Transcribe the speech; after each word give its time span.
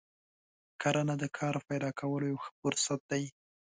کرنه 0.81 1.15
د 1.21 1.23
کار 1.37 1.55
پیدا 1.69 1.89
کولو 1.99 2.25
یو 2.31 2.37
ښه 2.43 2.51
فرصت 2.61 2.99
دی. 3.11 3.23